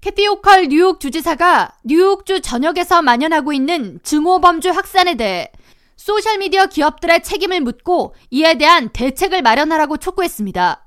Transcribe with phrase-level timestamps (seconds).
[0.00, 5.50] 캐티 오컬 뉴욕 주지사가 뉴욕주 전역에서 만연하고 있는 증오범죄 확산에 대해
[5.96, 10.86] 소셜미디어 기업들의 책임을 묻고 이에 대한 대책을 마련하라고 촉구했습니다.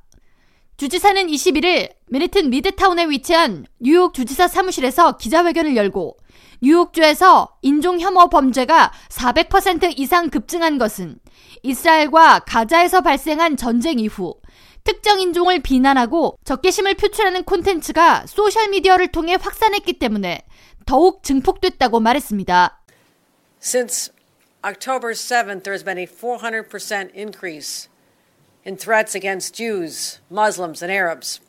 [0.78, 6.16] 주지사는 21일 맨해튼 미드타운에 위치한 뉴욕 주지사 사무실에서 기자회견을 열고
[6.62, 11.18] 뉴욕주에서 인종 혐오 범죄가 400% 이상 급증한 것은
[11.64, 14.36] 이스라엘과 가자에서 발생한 전쟁 이후
[14.85, 20.43] 특정 인종을 비난하고 적개심을 표출하는 콘텐츠가 소셜미디어를 통해 확산했기 때문에
[20.87, 22.83] 더욱 증폭됐다고 말했습니다.
[23.61, 24.13] Since
[24.63, 27.89] October 7th, there has been a 400% increase
[28.65, 31.41] in threats against Jews, Muslims, and Arabs.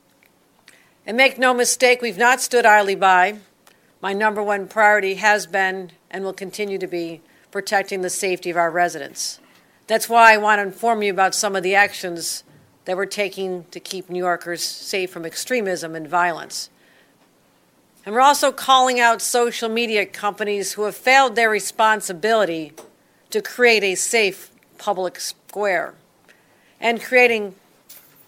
[1.06, 3.40] And make no mistake, we've not stood idly by.
[4.02, 7.22] My number one priority has been and will continue to be
[7.52, 9.40] protecting the safety of our residents.
[9.88, 12.44] That's why I want to inform you about some of the actions
[12.86, 16.70] that we're taking to keep New Yorkers safe from extremism and violence.
[18.06, 22.74] And we're also calling out social media companies who have failed their responsibility
[23.32, 25.96] to create a safe public square
[26.80, 27.56] and creating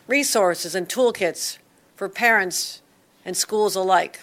[0.08, 1.60] resources and toolkits
[1.96, 2.82] for parents
[3.24, 4.22] and schools alike.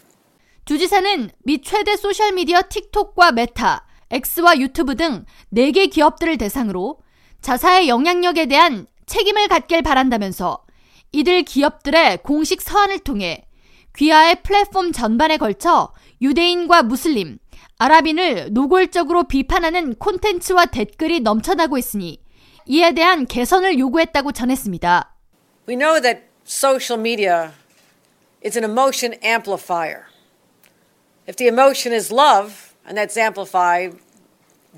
[0.64, 7.00] 주지사는 미 최대 소셜미디어 틱톡과 메타, X와 유튜브 등 4개 기업들을 대상으로
[7.42, 10.63] 자사의 영향력에 대한 책임을 갖길 바란다면서
[11.11, 13.43] 이들 기업들의 공식 서한을 통해
[13.97, 17.39] 귀하의 플랫폼 전반에 걸쳐 유대인과 무슬림,
[17.80, 22.21] 아랍인을 노골적으로 비판하는 콘텐츠와 댓글이 넘쳐나고 있으니
[22.67, 25.15] 이에 대한 개선을 요구했다고 전했습니다.
[25.67, 27.52] We know that social media
[28.45, 30.05] is an emotion amplifier.
[31.27, 33.97] If the emotion is love and that's amplified,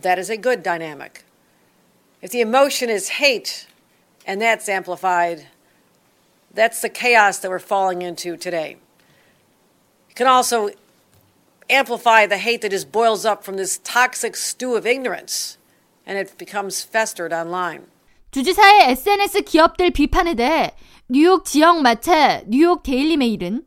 [0.02, 1.26] that is a good dynamic.
[2.24, 3.68] If the emotion is hate
[4.26, 5.48] and that's amplified,
[6.54, 8.78] that's the chaos that we're falling into today.
[10.10, 10.70] It can also
[11.70, 15.58] amplify the hate that just boils up from this toxic stew of ignorance
[16.06, 17.88] and it becomes festered online.
[18.32, 20.72] 주지사의 SNS 기업들 비판에 대해
[21.10, 23.64] 뉴욕 지역 마체 뉴욕 데일리 메일은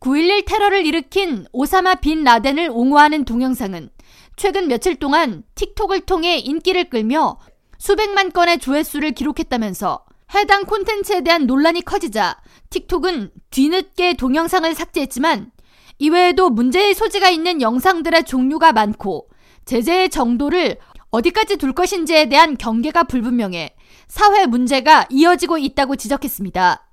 [0.00, 3.88] 9.11 테러를 일으킨 오사마 빈 라덴을 옹호하는 동영상은
[4.36, 7.38] 최근 며칠 동안 틱톡을 통해 인기를 끌며
[7.78, 10.04] 수백만 건의 조회수를 기록했다면서
[10.34, 12.36] 해당 콘텐츠에 대한 논란이 커지자
[12.70, 15.52] 틱톡은 뒤늦게 동영상을 삭제했지만
[15.98, 19.28] 이외에도 문제의 소지가 있는 영상들의 종류가 많고
[19.64, 20.78] 제재의 정도를
[21.10, 23.74] 어디까지 둘 것인지에 대한 경계가 불분명해
[24.08, 26.86] 사회 문제가 이어지고 있다고 지적했습니다.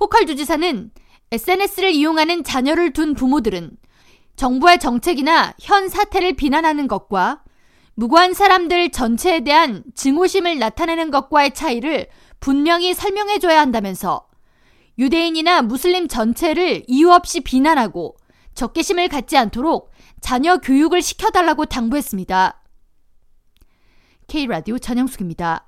[0.00, 0.90] 호컬 주지사는
[1.32, 3.76] SNS를 이용하는 자녀를 둔 부모들은
[4.36, 7.42] 정부의 정책이나 현 사태를 비난하는 것과
[7.98, 12.08] 무고한 사람들 전체에 대한 증오심을 나타내는 것과의 차이를
[12.40, 14.28] 분명히 설명해줘야 한다면서
[14.98, 18.16] 유대인이나 무슬림 전체를 이유 없이 비난하고
[18.54, 19.90] 적개심을 갖지 않도록
[20.20, 22.62] 자녀 교육을 시켜달라고 당부했습니다.
[24.28, 25.65] K라디오 전영숙입니다.